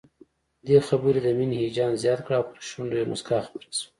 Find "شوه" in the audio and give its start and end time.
3.77-3.87